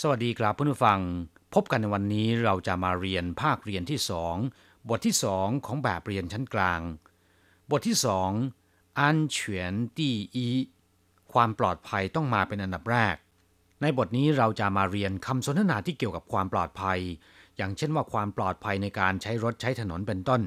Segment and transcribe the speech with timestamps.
[0.00, 1.00] สวัสดีครับเพื่อนผู้ฟัง
[1.54, 4.36] พบกันในวันนี้เราจะมาเรียนภาคเรียนที่สอง
[4.88, 6.80] บทที่สองของแบบเรียนชั้นกลาง
[7.70, 8.30] บทที่สอง
[9.00, 10.48] อันเฉียนตีอี
[11.32, 13.16] ความปลอดภัยต้องมาเป็นอันดับแรก
[13.82, 16.98] ในบทนี้เราจะมาเรียนคำสนทนาที่เกี่ยวกับความปลอดภัย
[17.56, 20.42] อย่างเช่นว่าความปลอดภัยในการใช้รถใช้ถนนเป็นต้น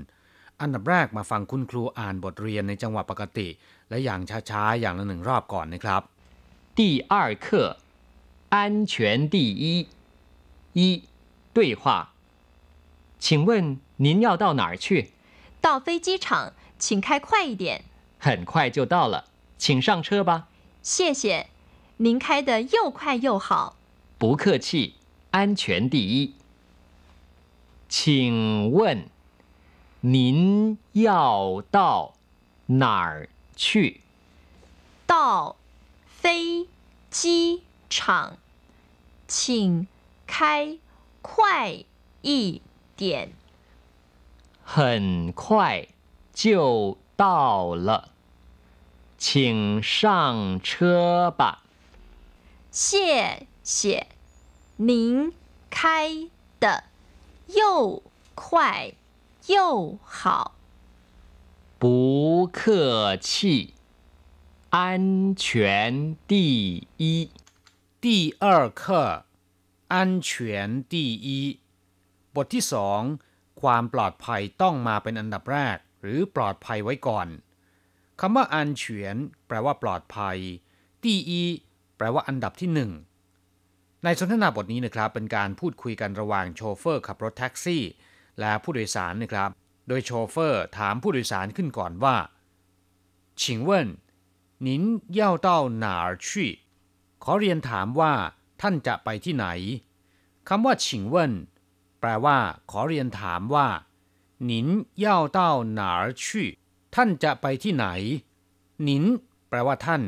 [0.62, 3.48] อันดับแรกมาฟังคุณครูอ่านบทเรียนในจังหวะปกติ
[3.90, 6.02] และอย่างช้าๆอย่างละหนึ่งรอบก่อนนะครับ
[6.78, 6.80] 第
[7.12, 7.14] 二
[7.46, 7.48] 课，
[8.53, 9.89] 安全第一。
[10.75, 11.05] 一，
[11.55, 12.13] 对话。
[13.19, 15.13] 请问您要到哪儿去？
[15.63, 17.87] 到飞机场，请开快一点。
[18.19, 19.25] 很快就到了，
[19.57, 20.49] 请上车吧。
[20.83, 21.49] 谢谢，
[21.97, 23.77] 您开的又快又好。
[24.19, 24.97] 不客气，
[25.31, 26.35] 安全第一。
[27.89, 29.09] 请问
[30.03, 32.17] 您要到
[32.67, 34.03] 哪儿去？
[35.07, 35.57] 到
[36.05, 36.67] 飞
[37.09, 37.63] 机
[37.95, 38.39] 场，
[39.29, 39.87] 请
[40.27, 40.79] 开
[41.21, 41.85] 快
[42.23, 42.63] 一
[42.97, 43.35] 点。
[44.65, 45.89] 很快
[46.33, 48.09] 就到了，
[49.19, 51.63] 请上车吧。
[52.71, 54.07] 谢谢，
[54.77, 55.35] 您
[55.69, 56.85] 开的
[57.49, 58.03] 又
[58.35, 58.95] 快
[59.49, 60.55] 又好。
[61.79, 63.75] 不客气，
[64.71, 67.29] 安全第一。
[68.06, 68.08] 第
[68.44, 68.84] 二课
[69.94, 71.28] 安全第一
[72.36, 73.02] บทที่สอง
[73.62, 77.28] ความปลอดภัยต้องมาเป็นอันดับแรก หรือปลอดภัยไว้ก่อน
[78.20, 79.16] คำว่าอันเฉียน
[79.48, 80.38] แปลว่าปลอดภัย
[81.04, 81.44] ตีอี
[81.98, 82.92] แปลว่าอันดับที่หนึ่ง
[84.04, 87.84] ในสนทนาบทนี้นะครับเป็นการพูดคุยกันระหว่างโชเฟอร์ขับรถแท็กซี่
[88.40, 89.50] และผู้โดยสารนะครับ
[89.88, 92.16] โดยโชเฟอร์ถามผู้โดยสารขึ้นก่อนว่า
[93.42, 93.70] 请问
[94.68, 94.70] 您
[95.20, 95.48] 要到
[95.84, 96.28] 哪儿去
[97.25, 98.13] ขอเรียนถามว่า
[98.61, 99.47] ท่านจะไปที่ไหน
[100.49, 101.33] คำว่าฉิงเว่น
[102.01, 102.37] แปลว่า
[102.71, 103.69] ขอเรียนถามว่า
[104.45, 104.67] หนิน
[104.99, 105.93] เย่าเต้าหนา
[106.33, 106.35] ป
[106.95, 107.87] ท่านจะไปที่ไหน
[108.83, 109.05] หนิน
[109.49, 110.03] แปลว่าท่าน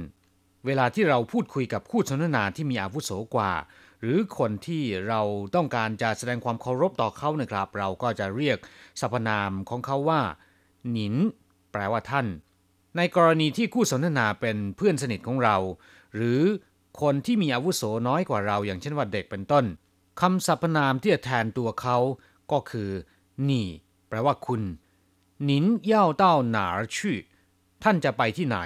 [0.67, 3.53] เวลาที่เราพูดคุยกับคู่สนทนาที่มีอาวุโสกว่า
[4.01, 5.21] หรือคนที่เรา
[5.55, 8.59] ต้องการจะแสดงความเคารพต่อเขานะครับ เราก็จะเรียก
[9.01, 10.21] สรรพนามของเขาว่า
[10.91, 11.15] หนิน
[11.73, 12.27] แปลว่าท่าน
[12.97, 15.57] ในกรณีที่คู่สนทนาเป็นเพื่อนสนิทของเรา
[16.15, 16.41] หรือ
[17.02, 19.66] คนที่มีอาวุโสน้อยกว่าเรา อย่างเช่นว่าเด็กเป็นต้น
[20.22, 21.98] คำสรรพนามที่จะแทนตัวเขา
[22.52, 22.90] ก็คือ
[23.50, 23.68] นี่
[24.08, 24.62] แปลว่าคุณ
[25.44, 26.24] หนิน要到
[26.56, 26.98] 哪儿去
[27.84, 28.58] ท่านจะไปที่ไหน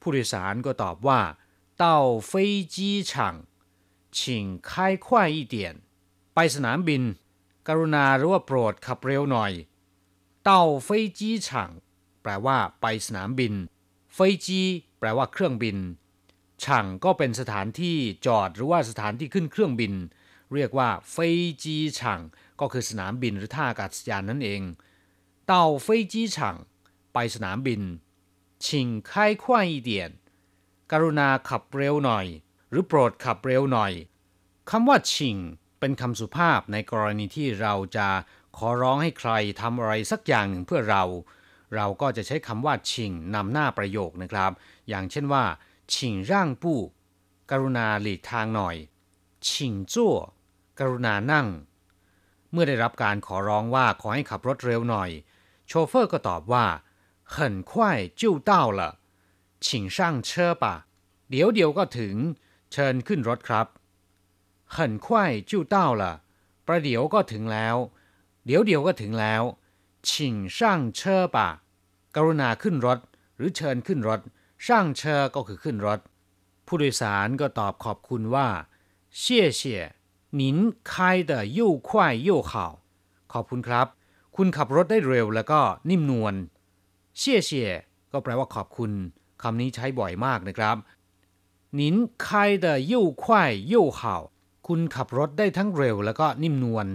[0.00, 1.20] ผู้โดยสารก็ตอบว่า
[1.82, 1.84] 到
[2.30, 2.30] 飞
[2.74, 2.76] 机
[3.10, 3.12] 场
[4.16, 4.18] 请
[4.68, 4.70] 开
[5.06, 5.56] 快一点
[6.34, 7.02] ไปสนามบิน
[7.68, 9.52] กรุณาหรือว่าโปรดขับเร็วหน่อย
[10.48, 10.50] 到
[10.86, 10.88] 飞
[11.18, 11.48] 机场
[12.22, 13.54] แปลว่า ไปสนามบิน
[14.14, 14.62] เฟยจี
[14.98, 15.76] แปลว่าเครื่องบิน
[16.63, 19.93] ช่างก็เป็นสถานที่จอดหรือว่าสถานที่ขึ้นเครื่องบิน
[20.53, 22.19] เรียกว่าเฟยจีช่าง
[22.59, 24.61] ก็คือสนามบินหรือท่าอากาศยานนั่นเอง
[25.47, 26.55] เต่าเฟยจีช่าง
[27.13, 27.81] ไปสนามบิน
[28.65, 30.11] ชิงไข้ควายเดียน
[30.91, 32.25] กรุณาขับเร็วหน่อย
[32.69, 33.93] หรือโปรดขับเร็วหน่อย
[34.69, 35.37] คำว่าชิง
[35.79, 38.07] เป็นคำสุภาพในกรณีที่เราจะ
[38.57, 41.03] ขอร้องให้ใครทำอะไรสักอย่างหนึ่งเพื่อเรา
[41.75, 44.51] เราก็จะใช้คำว่าชิงนำหน้าประโยคนะครับ
[44.89, 45.43] อย่างเช่นว่า
[45.92, 46.80] ชิงร่างปู้
[47.50, 48.76] กรุณาหลีกทางหน่อย
[49.48, 50.16] ชิงจั่ว
[50.78, 51.46] กรุณานั่ง
[52.50, 55.10] เมื่อได้รับการขอร้องว่าขอให้ขับรถเร็วหน่อย
[55.66, 56.66] โชเฟอร์ก็ตอบว่า
[57.34, 57.36] 很
[57.70, 57.72] 快
[58.20, 58.80] 就到了
[59.64, 59.66] 请
[59.96, 59.98] 上
[60.28, 60.30] 车
[60.62, 60.64] 吧
[61.30, 62.14] เดี๋ยวเดียวก็ถึง
[62.72, 63.66] เชิญขึ้นรถครับ
[64.74, 65.06] 很快
[65.50, 66.02] 就到了
[66.66, 67.76] ประเดี๋ยวก็ถึงแล้ว
[68.46, 69.42] เดี๋ยวเดียวก็ถึงแล้ว
[70.08, 70.10] 请
[70.56, 70.58] 上
[70.98, 71.00] 车
[71.34, 71.36] 吧
[72.16, 72.98] กรุณาขึ้นรถ
[73.36, 74.20] หรือเชิญขึ้นรถ
[74.64, 76.00] ช่างเชอก็คือขึ้นรถ
[76.66, 78.48] ผู้โดยสารก็ตอบขอบคุณว่า
[79.20, 79.22] 谢
[79.58, 79.60] 谢
[80.40, 80.42] 您
[80.90, 80.90] 开
[81.30, 81.88] 的又快
[82.28, 82.52] 又好
[83.32, 83.86] ขอบคุณครับ
[84.36, 85.60] คุณขับรถได้เร็วแล้วก็
[85.90, 86.34] นิ่มนวล
[87.16, 87.70] เชี่ยเชี่ย
[88.12, 88.90] ก็แปลว่าขอบคุณ
[89.42, 90.76] คำนี้ใช้บ่อยมากนะครับ
[91.78, 91.80] 您
[92.24, 92.26] 开
[92.64, 93.24] 的又快
[93.72, 94.00] 又好
[94.66, 96.86] คุณขับรถได้ทั้งเร็วแล้วก็นิ่มนวล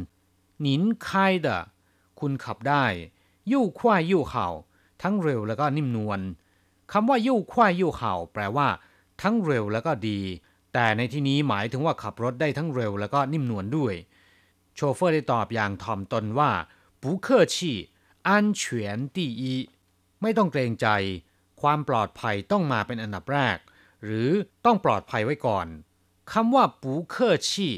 [0.66, 0.68] 您
[1.06, 1.08] 开
[1.46, 1.48] 的
[2.20, 2.86] คุณขับได้
[3.52, 3.80] 又快
[4.12, 4.34] 又好
[5.02, 6.20] ทั้งเร็วแล้วก็นิ่มนวล
[6.93, 8.69] คำว่า 又快又好 แปลว่า
[9.23, 10.21] ทั้งเร็วแล้วก็ดี
[10.73, 13.95] แต่ในที่นี้หมายถึงว่าขับรถได้ทั้งเร็วแล้วก็นิ่มนวลด้วย
[14.75, 16.51] โชเฟอร์ได้ตอบอย่างถ่อมตนว่า
[17.01, 19.55] 不客气安全第一
[20.23, 20.89] ไม่ต้องเกรงใจ
[21.61, 23.59] ความปลอดภัยต้องมาเป็นอันดับแรก
[24.05, 24.31] หรือ
[24.65, 25.67] ต้องปลอดภัยไว้ก่อน
[26.33, 27.69] คำว่า 不客气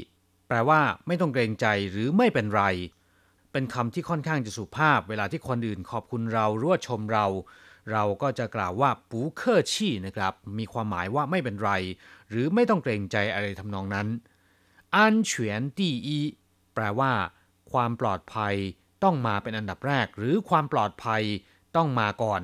[0.47, 2.63] แปลว่าไม่ต้องเกรงใจหรือไม่เป็นไร
[3.51, 7.25] เป็นคำที่ค่อนข้างจะสุภาพ เวลาที่คนอื่นขอบคุณเราหรือว่าชมเรา
[7.91, 11.71] เราก็จะกล่าวว่าปูเคอร์ชี่นะครับ มีความหมายว่าไม่เป็นไร
[12.29, 14.07] หรือไม่ต้องเกรงใจอะไรทำนองนั้น
[14.95, 16.19] อันเฉียนดีอี
[16.75, 17.11] แปลว่า
[17.71, 18.55] ความปลอดภัย
[19.03, 21.23] ต้องมาเป็นอันดับแรก หรือความปลอดภัย
[21.75, 22.41] ต้องมาก่อน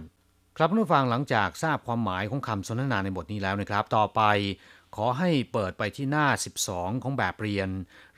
[0.57, 4.21] ครับผู้ฟังหลังจากทราบความหมายของคำสนทนาในบทนี้แล้วนะครับ ต่อไป
[4.95, 6.27] ขอให้เปิดไปที่หน้า
[6.65, 7.69] 12 ของแบบเรียน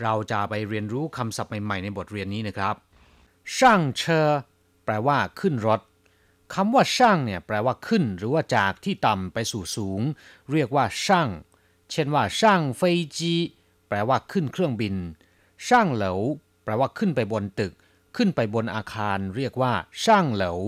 [0.03, 2.75] เราจะไปเรียนรู้คำศัพท์ใหม่ๆในบทเรียนนี้นะครับ
[3.57, 4.29] ช่างเชอ
[4.85, 5.79] แปลว่าขึ้นรถ
[6.53, 10.01] คำว่าช่างเนี่ยแปลว่าขึ้น หรือว่าจากที่ต่ำไปสู่สูง
[10.51, 11.29] เรียกว่าช่าง
[11.91, 13.33] เช่นว่าช่างเฟยจี
[13.87, 14.95] แปลว่าขึ้นเครื่องบิน
[15.67, 16.19] ช่างเหลว
[16.63, 17.73] แปลว่าขึ้นไปบนตึก
[18.15, 19.73] ขึ้นไปบนอาคาร เรียกว่า
[20.03, 20.59] ช่างเหลว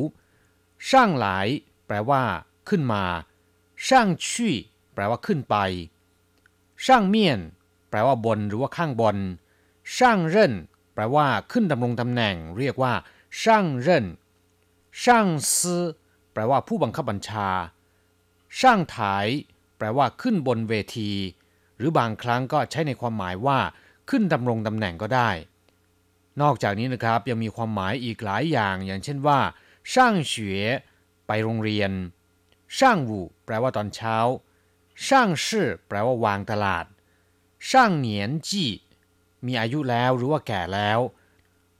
[0.89, 1.47] ช่างหลาย
[1.87, 2.23] แปลว่า
[2.69, 3.03] ขึ้นมา
[3.87, 4.55] ช่างชี่
[4.93, 5.55] แปลว่าขึ้นไป
[6.85, 7.39] ช่างเมียน
[7.89, 9.17] แปลว่าบนหรือว่าข้างบน
[9.97, 10.53] ช่างเร่น
[10.93, 12.93] แปลว่าขึ้นดำรงตำแหน่ง เรียกว่า
[13.41, 14.05] ช่างเร่น
[15.03, 15.83] ช่างซื้อ
[16.33, 17.49] แปลว่าผู้บังคับบัญชา
[18.59, 19.27] ช่างถ่าย
[19.77, 21.11] แปลว่าขึ้นบนเวที
[21.77, 23.59] หรือบางครั้งก็ใช้ในความหมายว่า
[24.09, 25.29] ขึ้นดำรงตำแหน่งก็ได้
[26.41, 29.39] นอกจากนี้นะครับยังมีความหมายอีกหลายอย่าง อย่างเช่นว่า
[29.93, 30.57] 上学
[31.27, 31.91] ไปโรงเรียน
[32.77, 34.17] 上午 แปลว่าตอนเช้า
[35.07, 36.85] 上市 แปลว่าวางตลาด
[37.69, 38.71] 上年纪
[39.45, 40.99] มีอายุแล้วหรือว่าแก่แล้ว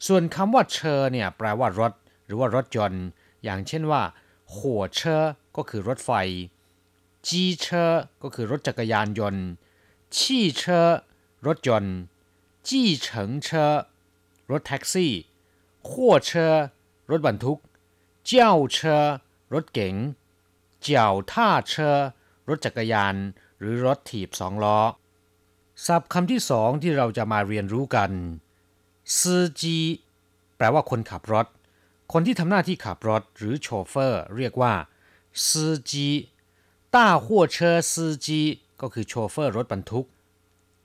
[0.08, 1.94] ส่วนคำว่า 车 เนี่ยแปลว่ารถ
[2.30, 3.06] หรือว่ารถยนต์
[3.44, 4.02] อย่างเช่นว่า
[4.56, 6.12] 火车 ก็คือรถไฟ
[7.28, 9.46] จีเชอร์ก็คือรถจักรยานยนต์
[10.18, 11.00] ชี่เชอร์
[11.48, 11.96] รถยนต์
[12.68, 13.82] 计程车
[14.52, 15.14] รถแท็กซี่
[15.90, 16.64] ขั่วเชอร์
[17.10, 17.60] รถบรรทุก
[18.26, 19.16] เจ้าเชอร์
[19.54, 19.96] รถเก๋ง
[20.82, 21.98] เจียวท่าเชอ
[22.50, 23.16] รถจักรยาน
[23.60, 24.80] หรือรถถีบสองล้อ
[25.86, 28.12] ศัพท์คำที่สองที่เราจะมาเรียนรู้กัน
[29.18, 29.78] ซือจี
[30.58, 31.48] แปลว่าคนขับรถ
[32.12, 34.74] คนที่ทำหน้าที่ขับรถหรือโชเฟอร์ เรียกว่า
[35.48, 36.08] ซืจี
[36.96, 38.42] ต้าหัวเชอซืจี
[38.82, 40.08] ก็คือโชเฟอร์รถบรรทุก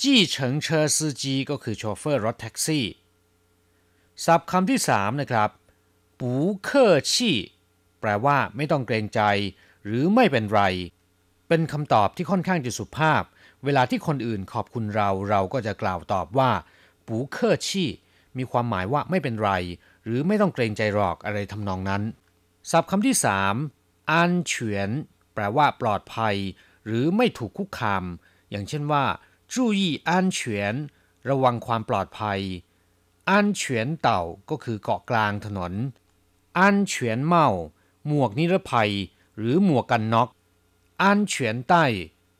[0.01, 2.85] 计程车司机 ก็คือโชเฟอร์รถแท็กซี่
[4.25, 5.51] ศัพท์คำที่สามนะครับ
[6.21, 7.39] 不客气
[8.01, 9.21] แปลว่าไม่ต้องเกรงใจ
[9.87, 10.63] หรือไม่เป็นไร
[11.49, 13.23] เป็นคำตอบที่ค่อนข้างจะสุภาพ
[13.65, 16.51] เวลาที่คนอื่นขอบคุณเราเราก็จะกล่าวตอบว่า
[17.07, 17.91] 不客气
[18.39, 19.51] มีความหมายว่าไม่เป็นไร
[20.05, 22.03] หรือไม่ต้องเกรงใจหรอกอะไรทำนองนั้น
[22.71, 23.55] ศัพท์คำที่สาม
[24.11, 24.91] 安全
[25.35, 26.37] แปลว่าปลอดภัย
[26.87, 28.05] หรือไม่ถูกคุกคาม
[28.51, 29.05] อย่างเช่นว่า
[29.53, 30.75] จูยี่อันเฉียน
[31.29, 32.41] ระวังความปลอดภัย
[33.31, 35.73] อันเฉียนเต่าก็คือเกาะกลางถนน
[36.59, 37.49] อันเฉียนเมา
[38.07, 38.93] หมวกนิรภัย
[39.39, 40.29] หรือหมวกกันน็อก
[41.03, 41.85] อันเฉียนใต้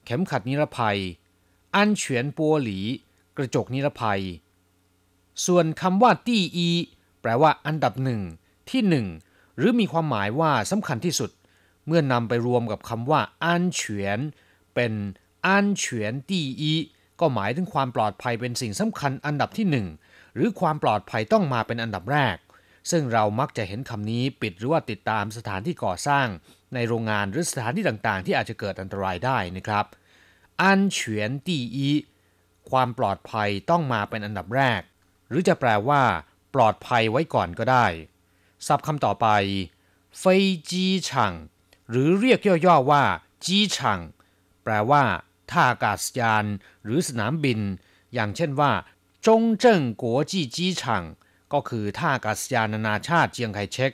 [0.05, 0.99] เข็มขัดนิรภัย
[1.77, 2.79] อันเฉียนปัวหลี
[3.37, 4.23] กระจกนิรภัย
[5.47, 6.69] ส่วนคำว่าตี้อี
[7.25, 8.21] แปลว่าอันดับหนึ่ง
[8.71, 9.07] ที่หนึ่ง
[9.59, 11.31] หรือมีความหมายว่าสำคัญที่สุด
[11.87, 14.21] เมื่อนำไปรวมกับคำว่าอันเฉียน
[14.75, 14.93] เป็น
[15.47, 16.73] อันเฉียนตีอี
[17.21, 19.87] ก็หมายถึงความปลอดภัยเป็นสิ่งสำคัญอันดับที่หนึ่ง
[20.35, 22.37] หรือความปลอดภัยต้องมาเป็นอันดับแรก
[22.91, 26.27] ซึ่งเรามักจะเห็นคำนี้ปิดหรือว่าติดตามสถานที่ก่อสร้าง
[26.75, 29.85] ในโรงงานหรือสถานที่ต่างๆ ที่อาจจะเกิดอันตรายได้นะครับ
[30.63, 31.89] อันเฉียนตีอี
[32.71, 34.81] ความปลอดภัยต้องมาเป็นอันดับแรก
[35.29, 36.03] หรือจะแปลว่า
[36.55, 37.87] ปลอดภัยไว้ก่อนก็ได้
[38.67, 39.27] ศัพท์คำต่อไป
[40.19, 41.33] เฟยจีฉัง
[41.91, 43.05] หรือเรียกย่อๆว่า
[43.45, 44.01] จีฉัง
[44.63, 45.03] แปลว่า
[45.51, 46.45] ท่าอากาศยาน
[46.85, 47.61] หรือสนามบิน
[48.15, 48.73] อย่างเช่นว่า
[49.27, 51.03] จงเจิ้งกัวจีจีฉัง
[51.53, 53.93] ก็คือท่าอากาศยานนานาชาติเจียงไคเชก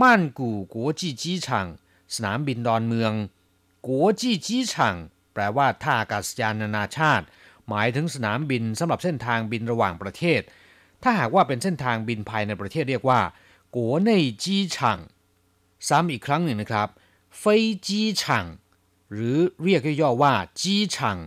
[0.00, 1.66] ม่านกู่กัวจีจีฉัง
[2.14, 3.12] สนามบินดอนเมือง
[3.86, 4.96] กัวจีจีฉัง
[5.32, 7.24] แปลว่าท่าอากาศยานนานาชาติ
[7.68, 10.40] หมายถึงสนามบินสำหรับเส้นทางบินระหว่างประเทศ
[11.04, 13.20] ถ้าหากว่าเป็นเส้นทางบินภายในประเทศเรียกว่า
[13.74, 14.98] กัวเน่จีฉัง
[15.88, 16.88] ซ้ำอีกครั้งหนึ่งนะครับ
[17.38, 18.44] เฟยจีฉัง
[19.12, 21.18] หรือเรียกย่อๆว่าจีฉัง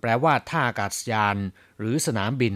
[0.00, 1.36] แปลว่าท่าอากาศยาน
[1.78, 2.54] หรือสนามบิน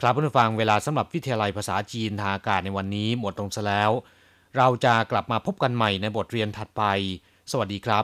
[0.00, 3.90] ครับผู้ฟังเวลาสำหรับวิทยาลัยภาษาจีนทางอากาศในวันนี้หมดลงซะแล้ว
[4.56, 6.82] เราจะกลับมาพบกันใหม่ในบทเรียนถัดไป
[7.50, 8.02] สวัสดีครับ